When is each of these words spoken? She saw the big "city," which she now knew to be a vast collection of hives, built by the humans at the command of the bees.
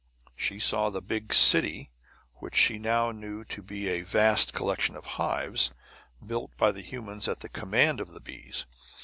She 0.35 0.57
saw 0.59 0.89
the 0.89 0.99
big 0.99 1.31
"city," 1.31 1.91
which 2.37 2.55
she 2.55 2.79
now 2.79 3.11
knew 3.11 3.45
to 3.45 3.61
be 3.61 3.87
a 3.87 4.01
vast 4.01 4.51
collection 4.51 4.95
of 4.95 5.05
hives, 5.21 5.69
built 6.25 6.49
by 6.57 6.71
the 6.71 6.81
humans 6.81 7.27
at 7.27 7.41
the 7.41 7.49
command 7.49 7.99
of 7.99 8.09
the 8.15 8.19
bees. 8.21 8.65